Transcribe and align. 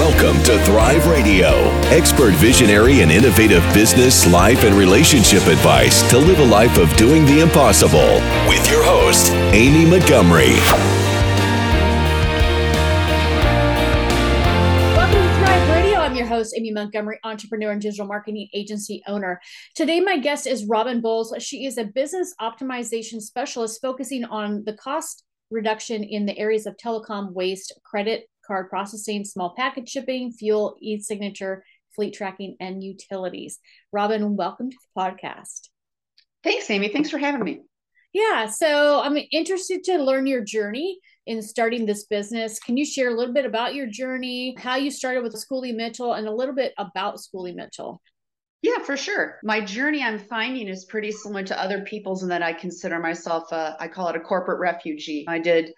Welcome 0.00 0.42
to 0.44 0.58
Thrive 0.64 1.06
Radio, 1.08 1.50
expert 1.90 2.32
visionary 2.32 3.02
and 3.02 3.12
innovative 3.12 3.62
business, 3.74 4.26
life, 4.32 4.64
and 4.64 4.74
relationship 4.74 5.46
advice 5.46 6.08
to 6.08 6.16
live 6.16 6.38
a 6.38 6.44
life 6.46 6.78
of 6.78 6.90
doing 6.96 7.26
the 7.26 7.40
impossible. 7.40 8.14
With 8.48 8.66
your 8.70 8.82
host, 8.82 9.30
Amy 9.52 9.84
Montgomery. 9.84 10.54
Welcome 14.96 15.20
to 15.20 15.34
Thrive 15.34 15.68
Radio. 15.68 15.98
I'm 15.98 16.14
your 16.14 16.26
host, 16.26 16.54
Amy 16.56 16.72
Montgomery, 16.72 17.18
entrepreneur 17.22 17.70
and 17.70 17.82
digital 17.82 18.06
marketing 18.06 18.48
agency 18.54 19.02
owner. 19.06 19.38
Today, 19.74 20.00
my 20.00 20.16
guest 20.16 20.46
is 20.46 20.64
Robin 20.64 21.02
Bowles. 21.02 21.34
She 21.40 21.66
is 21.66 21.76
a 21.76 21.84
business 21.84 22.34
optimization 22.40 23.20
specialist 23.20 23.82
focusing 23.82 24.24
on 24.24 24.64
the 24.64 24.72
cost 24.72 25.24
reduction 25.50 26.04
in 26.04 26.26
the 26.26 26.38
areas 26.38 26.64
of 26.64 26.76
telecom 26.78 27.32
waste, 27.32 27.78
credit 27.84 28.30
card 28.50 28.68
processing, 28.68 29.24
small 29.24 29.54
package 29.56 29.88
shipping, 29.88 30.32
fuel, 30.32 30.76
e-signature, 30.80 31.62
fleet 31.94 32.12
tracking, 32.12 32.56
and 32.58 32.82
utilities. 32.82 33.60
Robin, 33.92 34.34
welcome 34.34 34.70
to 34.70 34.76
the 34.76 35.00
podcast. 35.00 35.68
Thanks, 36.42 36.68
Amy. 36.68 36.88
Thanks 36.88 37.10
for 37.10 37.18
having 37.18 37.44
me. 37.44 37.60
Yeah, 38.12 38.46
so 38.46 39.02
I'm 39.02 39.16
interested 39.30 39.84
to 39.84 40.02
learn 40.02 40.26
your 40.26 40.42
journey 40.42 40.98
in 41.26 41.40
starting 41.42 41.86
this 41.86 42.06
business. 42.06 42.58
Can 42.58 42.76
you 42.76 42.84
share 42.84 43.10
a 43.10 43.14
little 43.14 43.32
bit 43.32 43.44
about 43.46 43.76
your 43.76 43.86
journey, 43.86 44.56
how 44.58 44.74
you 44.74 44.90
started 44.90 45.22
with 45.22 45.34
Schooley 45.34 45.72
Mitchell, 45.72 46.14
and 46.14 46.26
a 46.26 46.34
little 46.34 46.56
bit 46.56 46.74
about 46.76 47.18
Schooley 47.18 47.54
Mitchell? 47.54 48.02
Yeah, 48.62 48.80
for 48.82 48.96
sure. 48.96 49.38
My 49.44 49.60
journey 49.60 50.02
I'm 50.02 50.18
finding 50.18 50.66
is 50.66 50.86
pretty 50.86 51.12
similar 51.12 51.44
to 51.44 51.62
other 51.62 51.82
people's 51.82 52.24
in 52.24 52.28
that 52.30 52.42
I 52.42 52.52
consider 52.52 52.98
myself 52.98 53.52
a, 53.52 53.76
I 53.78 53.86
call 53.86 54.08
it 54.08 54.16
a 54.16 54.20
corporate 54.20 54.58
refugee. 54.58 55.24
I 55.28 55.38
did 55.38 55.72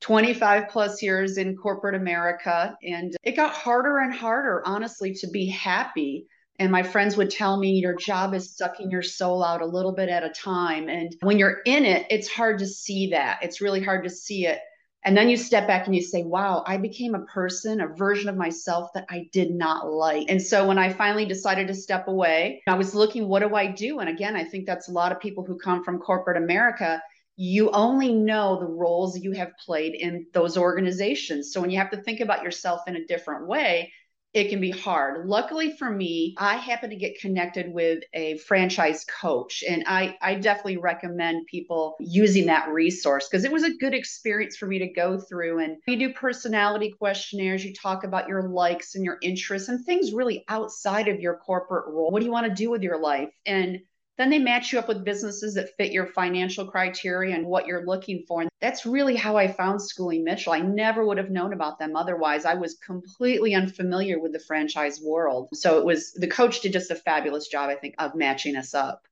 25 0.00 0.68
plus 0.68 1.02
years 1.02 1.38
in 1.38 1.56
corporate 1.56 1.94
America. 1.94 2.76
And 2.82 3.16
it 3.22 3.36
got 3.36 3.52
harder 3.52 3.98
and 3.98 4.14
harder, 4.14 4.62
honestly, 4.64 5.14
to 5.14 5.26
be 5.28 5.46
happy. 5.46 6.26
And 6.60 6.72
my 6.72 6.82
friends 6.82 7.16
would 7.16 7.30
tell 7.30 7.56
me 7.56 7.78
your 7.78 7.94
job 7.94 8.34
is 8.34 8.56
sucking 8.56 8.90
your 8.90 9.02
soul 9.02 9.44
out 9.44 9.62
a 9.62 9.66
little 9.66 9.92
bit 9.92 10.08
at 10.08 10.24
a 10.24 10.30
time. 10.30 10.88
And 10.88 11.14
when 11.20 11.38
you're 11.38 11.60
in 11.66 11.84
it, 11.84 12.06
it's 12.10 12.28
hard 12.28 12.58
to 12.58 12.66
see 12.66 13.10
that. 13.10 13.38
It's 13.42 13.60
really 13.60 13.82
hard 13.82 14.04
to 14.04 14.10
see 14.10 14.46
it. 14.46 14.58
And 15.04 15.16
then 15.16 15.28
you 15.28 15.36
step 15.36 15.68
back 15.68 15.86
and 15.86 15.94
you 15.94 16.02
say, 16.02 16.24
wow, 16.24 16.64
I 16.66 16.76
became 16.76 17.14
a 17.14 17.24
person, 17.26 17.80
a 17.80 17.86
version 17.86 18.28
of 18.28 18.36
myself 18.36 18.90
that 18.94 19.06
I 19.08 19.28
did 19.32 19.52
not 19.52 19.90
like. 19.90 20.26
And 20.28 20.42
so 20.42 20.66
when 20.66 20.78
I 20.78 20.92
finally 20.92 21.24
decided 21.24 21.68
to 21.68 21.74
step 21.74 22.08
away, 22.08 22.62
I 22.66 22.74
was 22.74 22.96
looking, 22.96 23.28
what 23.28 23.40
do 23.40 23.54
I 23.54 23.68
do? 23.68 24.00
And 24.00 24.08
again, 24.08 24.34
I 24.34 24.42
think 24.42 24.66
that's 24.66 24.88
a 24.88 24.92
lot 24.92 25.12
of 25.12 25.20
people 25.20 25.44
who 25.44 25.56
come 25.56 25.84
from 25.84 25.98
corporate 25.98 26.36
America 26.36 27.00
you 27.40 27.70
only 27.70 28.12
know 28.12 28.58
the 28.58 28.66
roles 28.66 29.16
you 29.16 29.30
have 29.30 29.56
played 29.64 29.94
in 29.94 30.26
those 30.34 30.58
organizations. 30.58 31.52
So 31.52 31.60
when 31.60 31.70
you 31.70 31.78
have 31.78 31.92
to 31.92 32.02
think 32.02 32.18
about 32.18 32.42
yourself 32.42 32.80
in 32.88 32.96
a 32.96 33.06
different 33.06 33.46
way, 33.46 33.92
it 34.34 34.50
can 34.50 34.60
be 34.60 34.72
hard. 34.72 35.24
Luckily 35.24 35.76
for 35.76 35.88
me, 35.88 36.34
I 36.36 36.56
happen 36.56 36.90
to 36.90 36.96
get 36.96 37.20
connected 37.20 37.72
with 37.72 38.02
a 38.12 38.38
franchise 38.38 39.04
coach, 39.04 39.62
and 39.66 39.84
I, 39.86 40.18
I 40.20 40.34
definitely 40.34 40.78
recommend 40.78 41.46
people 41.46 41.94
using 42.00 42.46
that 42.46 42.70
resource 42.70 43.28
because 43.28 43.44
it 43.44 43.52
was 43.52 43.62
a 43.62 43.76
good 43.76 43.94
experience 43.94 44.56
for 44.56 44.66
me 44.66 44.80
to 44.80 44.92
go 44.92 45.16
through. 45.18 45.60
And 45.60 45.76
you 45.86 45.96
do 45.96 46.12
personality 46.12 46.92
questionnaires, 46.98 47.64
you 47.64 47.72
talk 47.72 48.02
about 48.02 48.28
your 48.28 48.48
likes 48.48 48.96
and 48.96 49.04
your 49.04 49.18
interests 49.22 49.68
and 49.68 49.86
things 49.86 50.12
really 50.12 50.44
outside 50.48 51.06
of 51.06 51.20
your 51.20 51.36
corporate 51.36 51.86
role. 51.86 52.10
What 52.10 52.18
do 52.18 52.26
you 52.26 52.32
want 52.32 52.48
to 52.48 52.52
do 52.52 52.68
with 52.68 52.82
your 52.82 52.98
life? 52.98 53.30
And 53.46 53.78
then 54.18 54.30
they 54.30 54.38
match 54.38 54.72
you 54.72 54.80
up 54.80 54.88
with 54.88 55.04
businesses 55.04 55.54
that 55.54 55.76
fit 55.76 55.92
your 55.92 56.06
financial 56.08 56.66
criteria 56.66 57.34
and 57.34 57.46
what 57.46 57.66
you're 57.66 57.86
looking 57.86 58.24
for. 58.26 58.40
And 58.40 58.50
that's 58.60 58.84
really 58.84 59.14
how 59.14 59.36
I 59.36 59.46
found 59.46 59.80
Schooley 59.80 60.22
Mitchell. 60.22 60.52
I 60.52 60.60
never 60.60 61.06
would 61.06 61.18
have 61.18 61.30
known 61.30 61.52
about 61.52 61.78
them 61.78 61.94
otherwise. 61.94 62.44
I 62.44 62.54
was 62.54 62.74
completely 62.84 63.54
unfamiliar 63.54 64.20
with 64.20 64.32
the 64.32 64.40
franchise 64.40 65.00
world. 65.00 65.48
So 65.54 65.78
it 65.78 65.84
was 65.84 66.12
the 66.12 66.26
coach 66.26 66.60
did 66.60 66.72
just 66.72 66.90
a 66.90 66.96
fabulous 66.96 67.46
job, 67.46 67.70
I 67.70 67.76
think, 67.76 67.94
of 67.98 68.16
matching 68.16 68.56
us 68.56 68.74
up. 68.74 69.06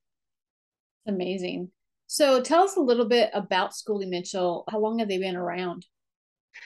Amazing. 1.07 1.71
So 2.07 2.41
tell 2.41 2.63
us 2.63 2.75
a 2.75 2.81
little 2.81 3.07
bit 3.07 3.29
about 3.33 3.71
Schooley 3.71 4.07
Mitchell. 4.07 4.65
How 4.69 4.79
long 4.79 4.99
have 4.99 5.07
they 5.07 5.17
been 5.17 5.37
around? 5.37 5.85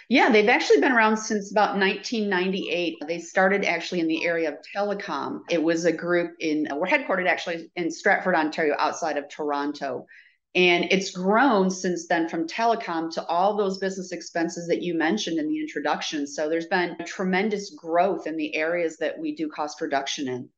Yeah, 0.10 0.30
they've 0.30 0.50
actually 0.50 0.82
been 0.82 0.92
around 0.92 1.18
since 1.18 1.52
about 1.52 1.78
1998. 1.78 2.98
They 3.08 3.20
started 3.20 3.64
actually 3.64 4.02
in 4.02 4.08
the 4.08 4.26
area 4.26 4.50
of 4.50 4.58
telecom. 4.76 5.42
It 5.50 5.64
was 5.64 5.86
a 5.86 5.92
group 5.92 6.34
in, 6.40 6.68
uh, 6.70 6.76
we're 6.76 6.88
headquartered 6.88 7.28
actually 7.28 7.72
in 7.76 7.90
Stratford, 7.90 8.36
Ontario, 8.36 8.76
outside 8.78 9.18
of 9.18 9.30
Toronto. 9.30 10.06
And 10.54 10.86
it's 10.92 11.12
grown 11.12 11.70
since 11.70 12.08
then 12.08 12.28
from 12.28 12.46
telecom 12.46 13.10
to 13.14 13.26
all 13.28 13.56
those 13.56 13.78
business 13.78 14.12
expenses 14.12 14.68
that 14.68 14.82
you 14.82 14.96
mentioned 14.96 15.40
in 15.40 15.48
the 15.48 15.62
introduction. 15.62 16.28
So 16.28 16.50
there's 16.50 16.66
been 16.66 16.98
tremendous 17.06 17.74
growth 17.74 18.28
in 18.28 18.36
the 18.36 18.54
areas 18.56 18.98
that 18.98 19.18
we 19.18 19.34
do 19.34 19.48
cost 19.48 19.80
reduction 19.80 20.28
in. 20.28 20.50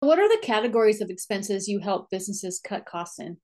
What 0.00 0.18
are 0.18 0.28
the 0.28 0.40
categories 0.42 1.02
of 1.02 1.10
expenses 1.10 1.68
you 1.68 1.80
help 1.80 2.08
businesses 2.08 2.60
cut 2.64 2.86
costs 2.86 3.18
in? 3.18 3.36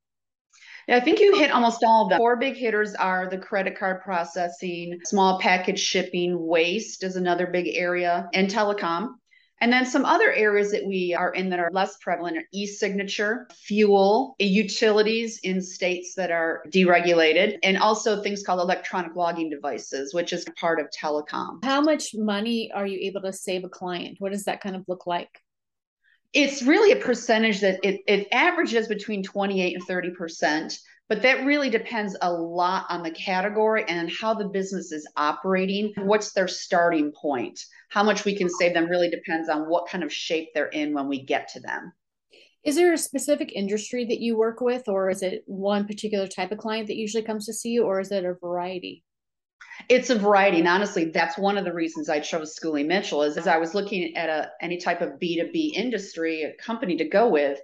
Yeah, 0.87 0.97
I 0.97 1.01
think 1.01 1.19
you 1.19 1.37
hit 1.37 1.51
almost 1.51 1.83
all 1.83 2.05
of 2.05 2.11
them. 2.11 2.19
Four 2.19 2.37
big 2.37 2.57
hitters 2.57 2.95
are 2.95 3.29
the 3.29 3.39
credit 3.39 3.79
card 3.79 4.03
processing, 4.03 4.99
small 5.05 5.41
package 5.41 5.81
shipping, 5.81 6.47
waste 6.47 7.03
is 7.03 7.17
another 7.17 7.47
big 7.47 7.69
area, 7.75 8.29
and 8.35 8.51
telecom. 8.51 9.15
And 9.61 9.73
then 9.73 9.87
some 9.87 10.05
other 10.05 10.31
areas 10.31 10.73
that 10.73 10.85
we 10.85 11.15
are 11.15 11.33
in 11.33 11.49
that 11.51 11.59
are 11.59 11.71
less 11.73 11.97
prevalent 11.99 12.37
are 12.37 12.45
e-signature, 12.53 13.47
fuel, 13.55 14.35
utilities 14.39 15.39
in 15.43 15.63
states 15.63 16.15
that 16.17 16.31
are 16.31 16.63
deregulated, 16.69 17.59
and 17.63 17.79
also 17.79 18.21
things 18.23 18.43
called 18.43 18.61
electronic 18.61 19.17
logging 19.17 19.49
devices, 19.49 20.13
which 20.13 20.35
is 20.35 20.45
part 20.61 20.81
of 20.81 20.89
telecom. 20.91 21.65
How 21.65 21.81
much 21.81 22.11
money 22.15 22.71
are 22.75 22.87
you 22.87 22.99
able 23.03 23.23
to 23.23 23.33
save 23.33 23.65
a 23.65 23.69
client? 23.71 24.17
What 24.19 24.33
does 24.33 24.45
that 24.45 24.61
kind 24.61 24.77
of 24.77 24.85
look 24.87 25.07
like? 25.07 25.31
It's 26.35 26.63
really 26.63 26.93
a 26.93 26.97
percentage 26.97 27.61
that 27.61 27.79
it, 27.83 28.01
it 28.07 28.29
averages 28.33 28.89
between 28.89 29.23
28 29.23 29.77
and 29.77 29.85
30 29.85 30.11
percent 30.11 30.79
but 31.09 31.21
that 31.23 31.45
really 31.45 31.69
depends 31.69 32.17
a 32.23 32.33
lot 32.33 32.87
on 32.89 33.03
the 33.03 33.11
category 33.11 33.85
and 33.89 34.11
how 34.11 34.33
the 34.33 34.47
business 34.47 34.91
is 34.91 35.07
operating. 35.17 35.93
What's 35.99 36.33
their 36.33 36.49
starting 36.49 37.13
point? 37.13 37.61
How 37.91 38.03
much 38.03 38.25
we 38.25 38.35
can 38.35 38.49
save 38.49 38.73
them 38.73 38.89
really 38.89 39.11
depends 39.11 39.49
on 39.51 39.69
what 39.69 39.89
kind 39.89 40.03
of 40.03 40.13
shape 40.13 40.49
they're 40.55 40.69
in 40.69 40.95
when 40.95 41.09
we 41.09 41.23
get 41.23 41.49
to 41.49 41.61
them. 41.61 41.93
Is 42.65 42.77
there 42.77 42.95
a 42.95 42.99
specific 42.99 43.53
industry 43.53 44.07
that 44.07 44.21
you 44.21 44.39
work 44.39 44.63
with 44.63 44.89
or 44.89 45.11
is 45.11 45.23
it 45.23 45.45
one 45.47 45.87
particular 45.87 46.27
type 46.27 46.51
of 46.51 46.59
client 46.59 46.87
that 46.87 46.97
usually 46.97 47.23
comes 47.23 47.45
to 47.47 47.53
see 47.53 47.69
you 47.69 47.85
or 47.85 48.01
is 48.01 48.11
it 48.11 48.25
a 48.25 48.33
variety 48.33 49.05
it's 49.89 50.11
a 50.11 50.19
variety, 50.19 50.59
and 50.59 50.69
honestly, 50.69 51.07
that's 51.07 51.37
one 51.39 51.59
of 51.59 51.65
the 51.65 51.73
reasons 51.73 52.09
I 52.09 52.21
chose 52.21 52.57
Schooley 52.57 52.87
Mitchell. 52.87 53.23
Is 53.23 53.37
as 53.37 53.47
I 53.47 53.59
was 53.59 53.75
looking 53.75 54.17
at 54.17 54.29
a 54.29 54.51
any 54.61 54.79
type 54.79 55.01
of 55.01 55.19
B 55.19 55.41
two 55.41 55.51
B 55.53 55.75
industry, 55.77 56.43
a 56.43 56.55
company 56.63 56.97
to 56.97 57.09
go 57.09 57.29
with, 57.29 57.59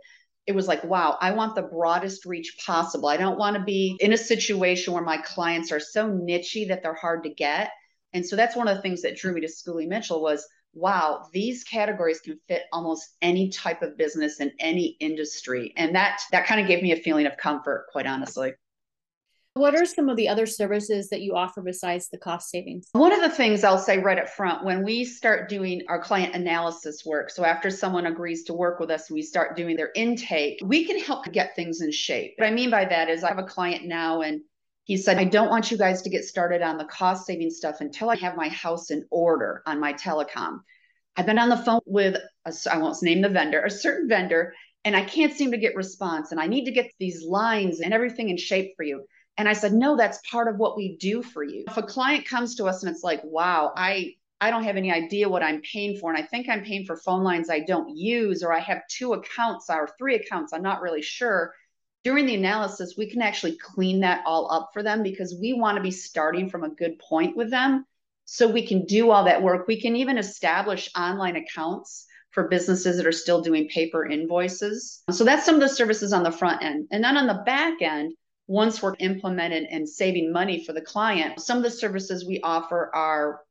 it 0.46 0.52
was 0.52 0.68
like, 0.68 0.82
wow, 0.84 1.16
I 1.20 1.32
want 1.32 1.54
the 1.54 1.62
broadest 1.62 2.26
reach 2.26 2.56
possible. 2.64 3.08
I 3.08 3.16
don't 3.16 3.38
want 3.38 3.56
to 3.56 3.62
be 3.62 3.96
in 4.00 4.12
a 4.12 4.18
situation 4.18 4.92
where 4.92 5.02
my 5.02 5.18
clients 5.18 5.70
are 5.72 5.80
so 5.80 6.08
nichey 6.08 6.68
that 6.68 6.82
they're 6.82 6.94
hard 6.94 7.24
to 7.24 7.30
get. 7.30 7.70
And 8.12 8.26
so 8.26 8.34
that's 8.36 8.56
one 8.56 8.66
of 8.66 8.76
the 8.76 8.82
things 8.82 9.02
that 9.02 9.16
drew 9.16 9.32
me 9.32 9.40
to 9.42 9.46
Schooley 9.46 9.86
Mitchell 9.86 10.20
was, 10.20 10.44
wow, 10.74 11.28
these 11.32 11.62
categories 11.64 12.20
can 12.20 12.38
fit 12.48 12.62
almost 12.72 13.16
any 13.22 13.50
type 13.50 13.82
of 13.82 13.96
business 13.96 14.40
in 14.40 14.50
any 14.58 14.96
industry. 15.00 15.72
And 15.76 15.94
that 15.94 16.20
that 16.32 16.46
kind 16.46 16.60
of 16.60 16.66
gave 16.66 16.82
me 16.82 16.92
a 16.92 16.96
feeling 16.96 17.26
of 17.26 17.36
comfort, 17.36 17.86
quite 17.92 18.06
honestly. 18.06 18.52
What 19.60 19.74
are 19.74 19.84
some 19.84 20.08
of 20.08 20.16
the 20.16 20.26
other 20.26 20.46
services 20.46 21.10
that 21.10 21.20
you 21.20 21.36
offer 21.36 21.60
besides 21.60 22.08
the 22.08 22.16
cost 22.16 22.48
savings? 22.48 22.88
One 22.92 23.12
of 23.12 23.20
the 23.20 23.28
things 23.28 23.62
I'll 23.62 23.76
say 23.76 23.98
right 23.98 24.18
up 24.18 24.30
front 24.30 24.64
when 24.64 24.82
we 24.82 25.04
start 25.04 25.50
doing 25.50 25.82
our 25.86 26.02
client 26.02 26.34
analysis 26.34 27.04
work, 27.04 27.28
so 27.28 27.44
after 27.44 27.68
someone 27.68 28.06
agrees 28.06 28.44
to 28.44 28.54
work 28.54 28.80
with 28.80 28.90
us, 28.90 29.10
we 29.10 29.20
start 29.20 29.58
doing 29.58 29.76
their 29.76 29.90
intake, 29.94 30.60
we 30.64 30.86
can 30.86 30.98
help 30.98 31.30
get 31.30 31.54
things 31.54 31.82
in 31.82 31.92
shape. 31.92 32.32
What 32.38 32.46
I 32.46 32.52
mean 32.52 32.70
by 32.70 32.86
that 32.86 33.10
is 33.10 33.22
I 33.22 33.28
have 33.28 33.38
a 33.38 33.42
client 33.42 33.84
now 33.84 34.22
and 34.22 34.40
he 34.84 34.96
said, 34.96 35.18
I 35.18 35.24
don't 35.24 35.50
want 35.50 35.70
you 35.70 35.76
guys 35.76 36.00
to 36.02 36.10
get 36.10 36.24
started 36.24 36.62
on 36.62 36.78
the 36.78 36.86
cost 36.86 37.26
saving 37.26 37.50
stuff 37.50 37.82
until 37.82 38.08
I 38.08 38.16
have 38.16 38.38
my 38.38 38.48
house 38.48 38.90
in 38.90 39.04
order 39.10 39.62
on 39.66 39.78
my 39.78 39.92
telecom. 39.92 40.60
I've 41.18 41.26
been 41.26 41.38
on 41.38 41.50
the 41.50 41.58
phone 41.58 41.80
with, 41.84 42.16
a, 42.46 42.54
I 42.72 42.78
won't 42.78 43.02
name 43.02 43.20
the 43.20 43.28
vendor, 43.28 43.62
a 43.62 43.70
certain 43.70 44.08
vendor, 44.08 44.54
and 44.86 44.96
I 44.96 45.04
can't 45.04 45.34
seem 45.34 45.50
to 45.50 45.58
get 45.58 45.76
response. 45.76 46.32
And 46.32 46.40
I 46.40 46.46
need 46.46 46.64
to 46.64 46.72
get 46.72 46.90
these 46.98 47.22
lines 47.22 47.80
and 47.80 47.92
everything 47.92 48.30
in 48.30 48.38
shape 48.38 48.72
for 48.74 48.84
you. 48.84 49.04
And 49.36 49.48
I 49.48 49.54
said, 49.54 49.72
no, 49.72 49.96
that's 49.96 50.20
part 50.30 50.48
of 50.48 50.58
what 50.58 50.76
we 50.76 50.96
do 50.96 51.22
for 51.22 51.42
you. 51.42 51.64
If 51.68 51.76
a 51.76 51.82
client 51.82 52.26
comes 52.26 52.56
to 52.56 52.66
us 52.66 52.82
and 52.82 52.94
it's 52.94 53.04
like, 53.04 53.22
wow, 53.24 53.72
I 53.76 54.14
I 54.40 54.50
don't 54.50 54.64
have 54.64 54.76
any 54.76 54.90
idea 54.90 55.28
what 55.28 55.42
I'm 55.42 55.60
paying 55.60 55.98
for. 55.98 56.10
And 56.10 56.22
I 56.22 56.26
think 56.26 56.48
I'm 56.48 56.64
paying 56.64 56.86
for 56.86 56.96
phone 56.96 57.22
lines 57.22 57.50
I 57.50 57.60
don't 57.60 57.94
use, 57.94 58.42
or 58.42 58.52
I 58.52 58.60
have 58.60 58.86
two 58.88 59.12
accounts 59.12 59.68
or 59.68 59.88
three 59.98 60.14
accounts. 60.14 60.52
I'm 60.52 60.62
not 60.62 60.80
really 60.80 61.02
sure. 61.02 61.54
During 62.04 62.24
the 62.24 62.36
analysis, 62.36 62.94
we 62.96 63.10
can 63.10 63.20
actually 63.20 63.58
clean 63.58 64.00
that 64.00 64.22
all 64.24 64.50
up 64.50 64.70
for 64.72 64.82
them 64.82 65.02
because 65.02 65.36
we 65.38 65.52
want 65.52 65.76
to 65.76 65.82
be 65.82 65.90
starting 65.90 66.48
from 66.48 66.64
a 66.64 66.70
good 66.70 66.98
point 66.98 67.36
with 67.36 67.50
them. 67.50 67.84
So 68.24 68.48
we 68.48 68.66
can 68.66 68.86
do 68.86 69.10
all 69.10 69.24
that 69.24 69.42
work. 69.42 69.66
We 69.66 69.80
can 69.80 69.96
even 69.96 70.16
establish 70.16 70.90
online 70.96 71.36
accounts 71.36 72.06
for 72.30 72.48
businesses 72.48 72.96
that 72.96 73.06
are 73.06 73.12
still 73.12 73.42
doing 73.42 73.68
paper 73.68 74.06
invoices. 74.06 75.02
So 75.10 75.24
that's 75.24 75.44
some 75.44 75.56
of 75.56 75.60
the 75.60 75.68
services 75.68 76.12
on 76.12 76.22
the 76.22 76.30
front 76.30 76.62
end. 76.62 76.86
And 76.92 77.04
then 77.04 77.16
on 77.16 77.26
the 77.26 77.42
back 77.44 77.82
end, 77.82 78.14
once 78.50 78.82
we're 78.82 78.96
implemented 78.98 79.62
and 79.70 79.88
saving 79.88 80.32
money 80.32 80.64
for 80.64 80.72
the 80.72 80.80
client, 80.80 81.40
some 81.40 81.56
of 81.56 81.62
the 81.62 81.70
services 81.70 82.26
we 82.26 82.40
offer 82.40 82.90
are 82.92 83.42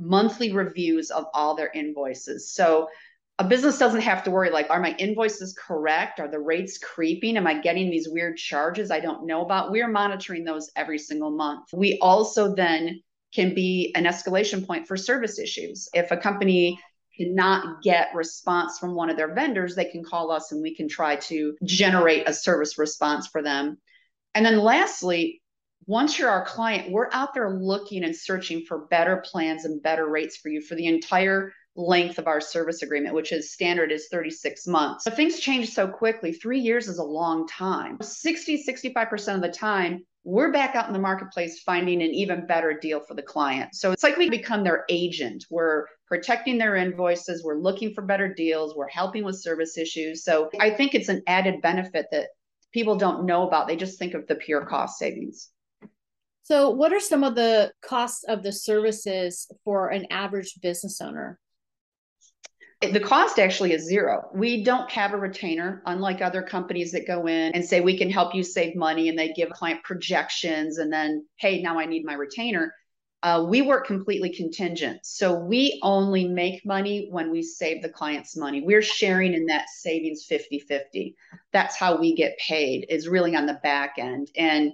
monthly 0.00 0.52
reviews 0.52 1.12
of 1.12 1.26
all 1.32 1.54
their 1.54 1.70
invoices. 1.70 2.50
So 2.50 2.88
a 3.38 3.44
business 3.44 3.78
doesn't 3.78 4.00
have 4.00 4.24
to 4.24 4.32
worry 4.32 4.50
like, 4.50 4.68
are 4.68 4.80
my 4.80 4.96
invoices 4.98 5.56
correct? 5.56 6.18
Are 6.18 6.26
the 6.26 6.40
rates 6.40 6.76
creeping? 6.76 7.36
Am 7.36 7.46
I 7.46 7.60
getting 7.60 7.88
these 7.88 8.08
weird 8.08 8.36
charges 8.36 8.90
I 8.90 8.98
don't 8.98 9.28
know 9.28 9.42
about? 9.42 9.70
We're 9.70 9.86
monitoring 9.86 10.42
those 10.42 10.72
every 10.74 10.98
single 10.98 11.30
month. 11.30 11.68
We 11.72 12.00
also 12.00 12.52
then 12.52 13.02
can 13.32 13.54
be 13.54 13.92
an 13.94 14.06
escalation 14.06 14.66
point 14.66 14.88
for 14.88 14.96
service 14.96 15.38
issues. 15.38 15.88
If 15.94 16.10
a 16.10 16.16
company 16.16 16.80
cannot 17.16 17.80
get 17.80 18.08
response 18.12 18.80
from 18.80 18.96
one 18.96 19.08
of 19.08 19.16
their 19.16 19.32
vendors, 19.32 19.76
they 19.76 19.84
can 19.84 20.02
call 20.02 20.32
us 20.32 20.50
and 20.50 20.60
we 20.62 20.74
can 20.74 20.88
try 20.88 21.14
to 21.14 21.56
generate 21.62 22.28
a 22.28 22.34
service 22.34 22.76
response 22.76 23.28
for 23.28 23.40
them. 23.40 23.78
And 24.36 24.44
then 24.44 24.58
lastly, 24.58 25.40
once 25.86 26.18
you're 26.18 26.28
our 26.28 26.44
client, 26.44 26.92
we're 26.92 27.08
out 27.10 27.32
there 27.32 27.58
looking 27.58 28.04
and 28.04 28.14
searching 28.14 28.66
for 28.66 28.86
better 28.88 29.22
plans 29.24 29.64
and 29.64 29.82
better 29.82 30.06
rates 30.06 30.36
for 30.36 30.50
you 30.50 30.60
for 30.60 30.74
the 30.74 30.86
entire 30.86 31.54
length 31.74 32.18
of 32.18 32.26
our 32.26 32.42
service 32.42 32.82
agreement, 32.82 33.14
which 33.14 33.32
is 33.32 33.50
standard 33.50 33.90
is 33.90 34.08
36 34.10 34.66
months. 34.66 35.04
But 35.04 35.16
things 35.16 35.40
change 35.40 35.70
so 35.70 35.88
quickly. 35.88 36.34
Three 36.34 36.60
years 36.60 36.86
is 36.86 36.98
a 36.98 37.02
long 37.02 37.48
time. 37.48 37.96
60, 38.02 38.62
65% 38.62 39.36
of 39.36 39.40
the 39.40 39.48
time, 39.48 40.04
we're 40.22 40.52
back 40.52 40.74
out 40.74 40.86
in 40.86 40.92
the 40.92 40.98
marketplace 40.98 41.62
finding 41.62 42.02
an 42.02 42.10
even 42.10 42.46
better 42.46 42.78
deal 42.78 43.00
for 43.00 43.14
the 43.14 43.22
client. 43.22 43.74
So 43.74 43.92
it's 43.92 44.02
like 44.02 44.18
we 44.18 44.28
become 44.28 44.64
their 44.64 44.84
agent. 44.90 45.46
We're 45.48 45.86
protecting 46.08 46.58
their 46.58 46.76
invoices, 46.76 47.42
we're 47.42 47.58
looking 47.58 47.94
for 47.94 48.02
better 48.02 48.34
deals, 48.34 48.76
we're 48.76 48.88
helping 48.88 49.24
with 49.24 49.40
service 49.40 49.78
issues. 49.78 50.24
So 50.24 50.50
I 50.60 50.70
think 50.70 50.94
it's 50.94 51.08
an 51.08 51.22
added 51.26 51.62
benefit 51.62 52.06
that 52.12 52.28
people 52.76 52.96
don't 52.96 53.24
know 53.24 53.48
about. 53.48 53.66
They 53.66 53.74
just 53.74 53.98
think 53.98 54.12
of 54.12 54.26
the 54.26 54.34
pure 54.34 54.66
cost 54.66 54.98
savings. 54.98 55.48
So, 56.42 56.68
what 56.68 56.92
are 56.92 57.00
some 57.00 57.24
of 57.24 57.34
the 57.34 57.72
costs 57.80 58.22
of 58.24 58.42
the 58.42 58.52
services 58.52 59.50
for 59.64 59.88
an 59.88 60.04
average 60.10 60.60
business 60.60 61.00
owner? 61.00 61.40
The 62.82 63.00
cost 63.00 63.38
actually 63.38 63.72
is 63.72 63.86
zero. 63.86 64.28
We 64.34 64.62
don't 64.62 64.90
have 64.90 65.14
a 65.14 65.16
retainer, 65.16 65.82
unlike 65.86 66.20
other 66.20 66.42
companies 66.42 66.92
that 66.92 67.06
go 67.06 67.26
in 67.26 67.52
and 67.54 67.64
say, 67.64 67.80
we 67.80 67.96
can 67.96 68.10
help 68.10 68.34
you 68.34 68.42
save 68.42 68.76
money 68.76 69.08
and 69.08 69.18
they 69.18 69.32
give 69.32 69.48
client 69.48 69.82
projections 69.82 70.76
and 70.76 70.92
then, 70.92 71.24
hey, 71.36 71.62
now 71.62 71.78
I 71.78 71.86
need 71.86 72.04
my 72.04 72.12
retainer. 72.12 72.74
Uh, 73.22 73.44
we 73.48 73.62
work 73.62 73.86
completely 73.86 74.30
contingent. 74.30 75.00
So 75.04 75.34
we 75.34 75.80
only 75.82 76.28
make 76.28 76.64
money 76.64 77.08
when 77.10 77.30
we 77.30 77.42
save 77.42 77.82
the 77.82 77.88
client's 77.88 78.36
money. 78.36 78.62
We're 78.62 78.82
sharing 78.82 79.34
in 79.34 79.46
that 79.46 79.68
savings 79.68 80.24
50 80.24 80.60
50. 80.60 81.16
That's 81.52 81.76
how 81.76 81.96
we 81.98 82.14
get 82.14 82.38
paid, 82.38 82.86
is 82.88 83.08
really 83.08 83.34
on 83.34 83.46
the 83.46 83.58
back 83.62 83.94
end. 83.98 84.30
And 84.36 84.72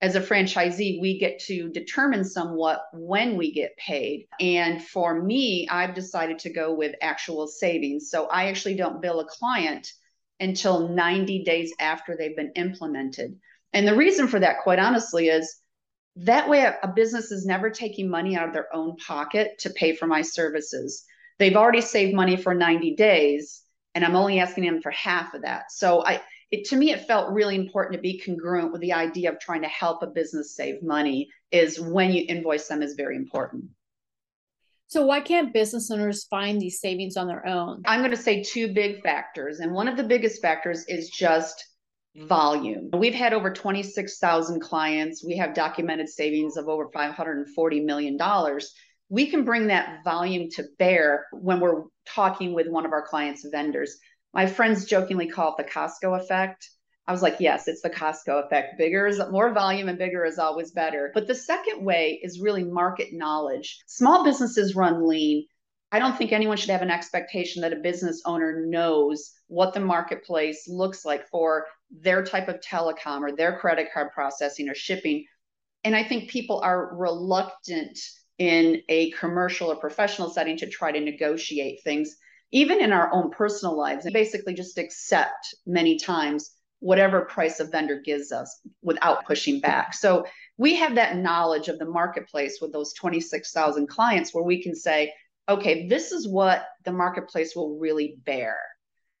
as 0.00 0.16
a 0.16 0.20
franchisee, 0.20 1.00
we 1.00 1.18
get 1.18 1.38
to 1.44 1.68
determine 1.68 2.24
somewhat 2.24 2.82
when 2.92 3.36
we 3.36 3.52
get 3.52 3.76
paid. 3.76 4.26
And 4.40 4.82
for 4.82 5.22
me, 5.22 5.68
I've 5.70 5.94
decided 5.94 6.40
to 6.40 6.52
go 6.52 6.74
with 6.74 6.96
actual 7.00 7.46
savings. 7.46 8.10
So 8.10 8.26
I 8.26 8.46
actually 8.46 8.74
don't 8.74 9.00
bill 9.00 9.20
a 9.20 9.26
client 9.26 9.92
until 10.40 10.88
90 10.88 11.44
days 11.44 11.72
after 11.78 12.16
they've 12.16 12.36
been 12.36 12.50
implemented. 12.56 13.38
And 13.72 13.86
the 13.86 13.94
reason 13.94 14.26
for 14.26 14.40
that, 14.40 14.62
quite 14.64 14.80
honestly, 14.80 15.28
is 15.28 15.61
that 16.16 16.48
way 16.48 16.60
a 16.60 16.88
business 16.88 17.30
is 17.30 17.46
never 17.46 17.70
taking 17.70 18.08
money 18.08 18.36
out 18.36 18.46
of 18.46 18.52
their 18.52 18.74
own 18.74 18.96
pocket 18.96 19.58
to 19.60 19.70
pay 19.70 19.94
for 19.94 20.06
my 20.06 20.22
services. 20.22 21.04
They've 21.38 21.56
already 21.56 21.80
saved 21.80 22.14
money 22.14 22.36
for 22.36 22.54
90 22.54 22.94
days, 22.96 23.62
and 23.94 24.04
I'm 24.04 24.16
only 24.16 24.38
asking 24.38 24.64
them 24.64 24.82
for 24.82 24.90
half 24.90 25.34
of 25.34 25.42
that. 25.42 25.72
So 25.72 26.04
I 26.04 26.22
it, 26.52 26.66
to 26.66 26.76
me, 26.76 26.92
it 26.92 27.06
felt 27.06 27.32
really 27.32 27.56
important 27.56 27.94
to 27.94 28.02
be 28.02 28.20
congruent 28.20 28.72
with 28.72 28.82
the 28.82 28.92
idea 28.92 29.32
of 29.32 29.40
trying 29.40 29.62
to 29.62 29.68
help 29.68 30.02
a 30.02 30.06
business 30.06 30.54
save 30.54 30.82
money 30.82 31.30
is 31.50 31.80
when 31.80 32.12
you 32.12 32.26
invoice 32.28 32.68
them 32.68 32.82
is 32.82 32.92
very 32.92 33.16
important. 33.16 33.64
So 34.88 35.06
why 35.06 35.22
can't 35.22 35.54
business 35.54 35.90
owners 35.90 36.24
find 36.24 36.60
these 36.60 36.78
savings 36.78 37.16
on 37.16 37.26
their 37.26 37.46
own? 37.46 37.80
I'm 37.86 38.00
going 38.00 38.10
to 38.10 38.16
say 38.18 38.42
two 38.42 38.74
big 38.74 39.02
factors. 39.02 39.60
And 39.60 39.72
one 39.72 39.88
of 39.88 39.96
the 39.96 40.04
biggest 40.04 40.42
factors 40.42 40.84
is 40.88 41.08
just 41.08 41.64
Mm-hmm. 42.16 42.26
volume. 42.26 42.90
We've 42.92 43.14
had 43.14 43.32
over 43.32 43.50
26,000 43.50 44.60
clients. 44.60 45.24
We 45.24 45.38
have 45.38 45.54
documented 45.54 46.10
savings 46.10 46.58
of 46.58 46.68
over 46.68 46.90
$540 46.94 47.84
million. 47.84 48.18
We 49.08 49.30
can 49.30 49.44
bring 49.44 49.68
that 49.68 50.04
volume 50.04 50.50
to 50.56 50.64
bear 50.78 51.24
when 51.32 51.60
we're 51.60 51.84
talking 52.06 52.52
with 52.52 52.68
one 52.68 52.84
of 52.84 52.92
our 52.92 53.06
clients' 53.06 53.46
vendors 53.50 53.98
my 54.34 54.46
friends 54.46 54.86
jokingly 54.86 55.28
call 55.28 55.54
it 55.54 55.62
the 55.62 55.70
Costco 55.70 56.18
effect. 56.20 56.70
I 57.06 57.12
was 57.12 57.22
like, 57.22 57.36
yes, 57.40 57.66
it's 57.66 57.82
the 57.82 57.90
Costco 57.90 58.46
effect. 58.46 58.78
Bigger 58.78 59.06
is 59.06 59.20
more 59.30 59.52
volume 59.52 59.88
and 59.88 59.98
bigger 59.98 60.24
is 60.24 60.38
always 60.38 60.70
better. 60.70 61.10
But 61.12 61.26
the 61.26 61.34
second 61.34 61.84
way 61.84 62.20
is 62.22 62.40
really 62.40 62.64
market 62.64 63.08
knowledge. 63.12 63.82
Small 63.86 64.24
businesses 64.24 64.76
run 64.76 65.06
lean. 65.06 65.46
I 65.92 65.98
don't 65.98 66.16
think 66.16 66.32
anyone 66.32 66.56
should 66.56 66.70
have 66.70 66.82
an 66.82 66.90
expectation 66.90 67.60
that 67.62 67.74
a 67.74 67.76
business 67.76 68.22
owner 68.24 68.64
knows 68.64 69.32
what 69.48 69.74
the 69.74 69.80
marketplace 69.80 70.66
looks 70.66 71.04
like 71.04 71.28
for 71.28 71.66
their 71.90 72.24
type 72.24 72.48
of 72.48 72.60
telecom 72.60 73.20
or 73.20 73.36
their 73.36 73.58
credit 73.58 73.88
card 73.92 74.08
processing 74.12 74.70
or 74.70 74.74
shipping. 74.74 75.26
And 75.84 75.94
I 75.94 76.02
think 76.02 76.30
people 76.30 76.60
are 76.60 76.96
reluctant 76.96 77.98
in 78.38 78.80
a 78.88 79.10
commercial 79.10 79.70
or 79.70 79.76
professional 79.76 80.30
setting 80.30 80.56
to 80.56 80.66
try 80.66 80.92
to 80.92 81.00
negotiate 81.00 81.82
things 81.84 82.16
even 82.52 82.80
in 82.80 82.92
our 82.92 83.12
own 83.14 83.30
personal 83.30 83.76
lives, 83.76 84.04
and 84.04 84.12
basically 84.12 84.52
just 84.52 84.76
accept 84.76 85.54
many 85.66 85.98
times 85.98 86.50
whatever 86.80 87.22
price 87.22 87.60
a 87.60 87.64
vendor 87.64 88.00
gives 88.04 88.30
us 88.30 88.60
without 88.82 89.24
pushing 89.24 89.60
back. 89.60 89.94
So 89.94 90.26
we 90.58 90.74
have 90.76 90.96
that 90.96 91.16
knowledge 91.16 91.68
of 91.68 91.78
the 91.78 91.86
marketplace 91.86 92.58
with 92.60 92.72
those 92.72 92.92
26,000 92.94 93.86
clients 93.86 94.34
where 94.34 94.44
we 94.44 94.62
can 94.62 94.74
say, 94.74 95.12
okay, 95.48 95.88
this 95.88 96.12
is 96.12 96.28
what 96.28 96.64
the 96.84 96.92
marketplace 96.92 97.54
will 97.54 97.78
really 97.78 98.16
bear. 98.24 98.56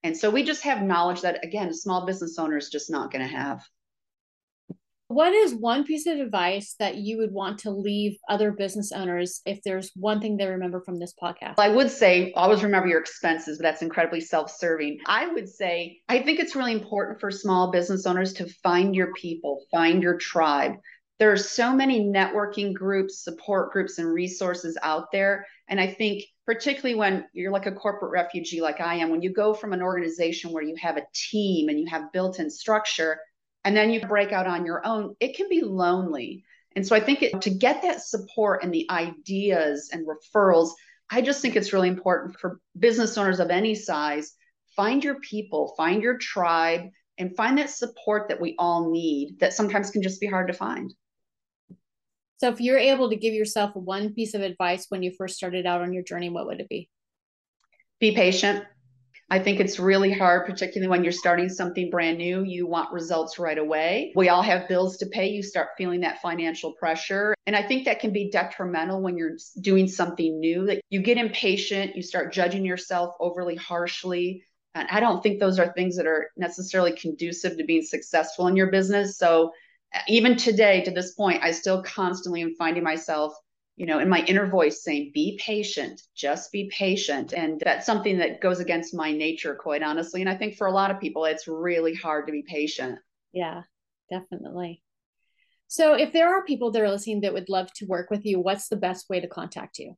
And 0.04 0.16
so 0.16 0.30
we 0.30 0.42
just 0.42 0.62
have 0.62 0.82
knowledge 0.82 1.20
that, 1.22 1.44
again, 1.44 1.68
a 1.68 1.74
small 1.74 2.06
business 2.06 2.38
owner 2.38 2.56
is 2.56 2.70
just 2.70 2.90
not 2.90 3.12
going 3.12 3.26
to 3.26 3.32
have. 3.32 3.62
What 5.12 5.34
is 5.34 5.54
one 5.54 5.84
piece 5.84 6.06
of 6.06 6.18
advice 6.18 6.74
that 6.78 6.94
you 6.96 7.18
would 7.18 7.32
want 7.32 7.58
to 7.60 7.70
leave 7.70 8.16
other 8.30 8.50
business 8.50 8.92
owners 8.92 9.42
if 9.44 9.62
there's 9.62 9.90
one 9.94 10.22
thing 10.22 10.38
they 10.38 10.46
remember 10.46 10.80
from 10.80 10.98
this 10.98 11.12
podcast? 11.22 11.56
I 11.58 11.68
would 11.68 11.90
say 11.90 12.32
always 12.34 12.62
remember 12.62 12.88
your 12.88 13.00
expenses, 13.00 13.58
but 13.58 13.64
that's 13.64 13.82
incredibly 13.82 14.22
self 14.22 14.50
serving. 14.50 15.00
I 15.04 15.26
would 15.26 15.50
say 15.50 15.98
I 16.08 16.22
think 16.22 16.40
it's 16.40 16.56
really 16.56 16.72
important 16.72 17.20
for 17.20 17.30
small 17.30 17.70
business 17.70 18.06
owners 18.06 18.32
to 18.34 18.48
find 18.62 18.94
your 18.94 19.12
people, 19.12 19.66
find 19.70 20.02
your 20.02 20.16
tribe. 20.16 20.76
There 21.22 21.30
are 21.30 21.36
so 21.36 21.72
many 21.72 22.00
networking 22.00 22.74
groups, 22.74 23.22
support 23.22 23.70
groups, 23.70 23.98
and 23.98 24.12
resources 24.12 24.76
out 24.82 25.12
there. 25.12 25.46
And 25.68 25.78
I 25.78 25.86
think, 25.86 26.24
particularly 26.46 26.96
when 26.96 27.26
you're 27.32 27.52
like 27.52 27.66
a 27.66 27.70
corporate 27.70 28.10
refugee, 28.10 28.60
like 28.60 28.80
I 28.80 28.96
am, 28.96 29.08
when 29.08 29.22
you 29.22 29.32
go 29.32 29.54
from 29.54 29.72
an 29.72 29.82
organization 29.82 30.50
where 30.50 30.64
you 30.64 30.74
have 30.82 30.96
a 30.96 31.06
team 31.14 31.68
and 31.68 31.78
you 31.78 31.86
have 31.86 32.12
built 32.12 32.40
in 32.40 32.50
structure, 32.50 33.20
and 33.62 33.76
then 33.76 33.90
you 33.90 34.00
break 34.00 34.32
out 34.32 34.48
on 34.48 34.66
your 34.66 34.84
own, 34.84 35.14
it 35.20 35.36
can 35.36 35.48
be 35.48 35.60
lonely. 35.60 36.44
And 36.74 36.84
so 36.84 36.96
I 36.96 36.98
think 36.98 37.22
it, 37.22 37.40
to 37.42 37.50
get 37.50 37.82
that 37.82 38.00
support 38.00 38.64
and 38.64 38.74
the 38.74 38.90
ideas 38.90 39.90
and 39.92 40.04
referrals, 40.04 40.70
I 41.08 41.22
just 41.22 41.40
think 41.40 41.54
it's 41.54 41.72
really 41.72 41.86
important 41.86 42.36
for 42.40 42.58
business 42.76 43.16
owners 43.16 43.38
of 43.38 43.50
any 43.50 43.76
size. 43.76 44.32
Find 44.74 45.04
your 45.04 45.20
people, 45.20 45.74
find 45.76 46.02
your 46.02 46.18
tribe, 46.18 46.90
and 47.16 47.36
find 47.36 47.58
that 47.58 47.70
support 47.70 48.26
that 48.28 48.40
we 48.40 48.56
all 48.58 48.90
need 48.90 49.38
that 49.38 49.52
sometimes 49.52 49.92
can 49.92 50.02
just 50.02 50.20
be 50.20 50.26
hard 50.26 50.48
to 50.48 50.52
find. 50.52 50.92
So, 52.42 52.48
if 52.48 52.60
you're 52.60 52.76
able 52.76 53.08
to 53.08 53.14
give 53.14 53.34
yourself 53.34 53.70
one 53.76 54.14
piece 54.14 54.34
of 54.34 54.40
advice 54.40 54.86
when 54.88 55.04
you 55.04 55.12
first 55.16 55.36
started 55.36 55.64
out 55.64 55.80
on 55.80 55.92
your 55.92 56.02
journey, 56.02 56.28
what 56.28 56.46
would 56.46 56.58
it 56.58 56.68
be? 56.68 56.88
Be 58.00 58.16
patient, 58.16 58.64
I 59.30 59.38
think 59.38 59.60
it's 59.60 59.78
really 59.78 60.12
hard, 60.12 60.44
particularly 60.44 60.88
when 60.88 61.04
you're 61.04 61.12
starting 61.12 61.48
something 61.48 61.88
brand 61.88 62.18
new. 62.18 62.42
You 62.42 62.66
want 62.66 62.92
results 62.92 63.38
right 63.38 63.56
away. 63.56 64.12
We 64.16 64.28
all 64.28 64.42
have 64.42 64.68
bills 64.68 64.96
to 64.96 65.06
pay. 65.06 65.28
You 65.28 65.42
start 65.42 65.68
feeling 65.78 66.00
that 66.00 66.20
financial 66.20 66.72
pressure. 66.72 67.32
And 67.46 67.54
I 67.54 67.66
think 67.66 67.84
that 67.84 68.00
can 68.00 68.12
be 68.12 68.28
detrimental 68.28 69.00
when 69.00 69.16
you're 69.16 69.38
doing 69.60 69.86
something 69.86 70.40
new. 70.40 70.66
That 70.66 70.82
you 70.90 71.00
get 71.00 71.18
impatient, 71.18 71.94
you 71.94 72.02
start 72.02 72.32
judging 72.32 72.64
yourself 72.64 73.14
overly 73.20 73.54
harshly. 73.54 74.44
And 74.74 74.88
I 74.90 74.98
don't 74.98 75.22
think 75.22 75.38
those 75.38 75.58
are 75.58 75.72
things 75.72 75.96
that 75.96 76.06
are 76.06 76.30
necessarily 76.36 76.96
conducive 76.96 77.56
to 77.56 77.64
being 77.64 77.82
successful 77.82 78.48
in 78.48 78.56
your 78.56 78.70
business. 78.70 79.16
So 79.16 79.52
even 80.08 80.36
today, 80.36 80.82
to 80.82 80.90
this 80.90 81.14
point, 81.14 81.42
I 81.42 81.52
still 81.52 81.82
constantly 81.82 82.42
am 82.42 82.54
finding 82.54 82.82
myself 82.82 83.34
you 83.76 83.86
know, 83.86 83.98
in 84.00 84.08
my 84.08 84.20
inner 84.26 84.46
voice 84.46 84.84
saying, 84.84 85.12
be 85.14 85.40
patient, 85.42 86.00
just 86.14 86.52
be 86.52 86.70
patient. 86.76 87.32
And 87.32 87.60
that's 87.64 87.86
something 87.86 88.18
that 88.18 88.40
goes 88.40 88.60
against 88.60 88.94
my 88.94 89.12
nature, 89.12 89.54
quite 89.54 89.82
honestly. 89.82 90.20
And 90.20 90.28
I 90.28 90.36
think 90.36 90.56
for 90.56 90.66
a 90.66 90.72
lot 90.72 90.90
of 90.90 91.00
people, 91.00 91.24
it's 91.24 91.48
really 91.48 91.94
hard 91.94 92.26
to 92.26 92.32
be 92.32 92.44
patient. 92.46 92.98
Yeah, 93.32 93.62
definitely. 94.10 94.82
So 95.68 95.94
if 95.94 96.12
there 96.12 96.36
are 96.36 96.44
people 96.44 96.70
that 96.70 96.82
are 96.82 96.90
listening 96.90 97.22
that 97.22 97.32
would 97.32 97.48
love 97.48 97.72
to 97.76 97.86
work 97.86 98.10
with 98.10 98.26
you, 98.26 98.40
what's 98.40 98.68
the 98.68 98.76
best 98.76 99.08
way 99.08 99.20
to 99.20 99.26
contact 99.26 99.78
you? 99.78 99.96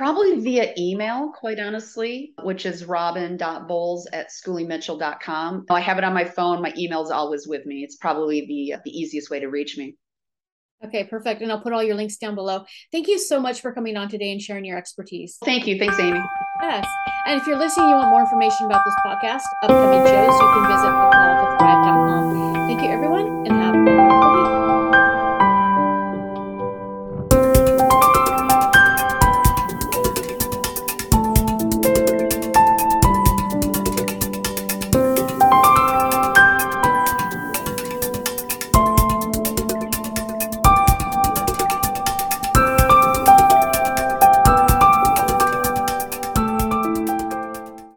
Probably 0.00 0.40
via 0.40 0.72
email, 0.78 1.28
quite 1.28 1.60
honestly, 1.60 2.32
which 2.42 2.64
is 2.64 2.86
robin.bowles 2.86 4.08
at 4.14 4.30
schooleymitchell.com. 4.30 5.66
I 5.68 5.80
have 5.80 5.98
it 5.98 6.04
on 6.04 6.14
my 6.14 6.24
phone. 6.24 6.62
My 6.62 6.72
email 6.78 7.02
is 7.02 7.10
always 7.10 7.46
with 7.46 7.66
me. 7.66 7.84
It's 7.84 7.96
probably 7.96 8.46
the, 8.46 8.76
the 8.82 8.98
easiest 8.98 9.28
way 9.28 9.40
to 9.40 9.48
reach 9.48 9.76
me. 9.76 9.98
Okay, 10.82 11.04
perfect. 11.04 11.42
And 11.42 11.52
I'll 11.52 11.60
put 11.60 11.74
all 11.74 11.82
your 11.82 11.96
links 11.96 12.16
down 12.16 12.34
below. 12.34 12.64
Thank 12.90 13.08
you 13.08 13.18
so 13.18 13.38
much 13.38 13.60
for 13.60 13.74
coming 13.74 13.98
on 13.98 14.08
today 14.08 14.32
and 14.32 14.40
sharing 14.40 14.64
your 14.64 14.78
expertise. 14.78 15.36
Thank 15.44 15.66
you. 15.66 15.78
Thanks, 15.78 16.00
Amy. 16.00 16.22
Yes. 16.62 16.86
And 17.26 17.38
if 17.38 17.46
you're 17.46 17.58
listening, 17.58 17.90
you 17.90 17.96
want 17.96 18.08
more 18.08 18.22
information 18.22 18.64
about 18.64 18.82
this 18.86 18.94
podcast, 19.04 19.42
upcoming 19.64 20.06
shows, 20.06 20.32
you 20.32 20.50
can 20.54 20.66
visit 20.66 20.88
thecalltothrive.com. 20.88 23.39